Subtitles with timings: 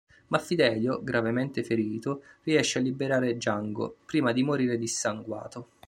[0.29, 5.67] Ma Fidelio, gravemente ferito, riesce a liberare Django, prima di morire dissanguato.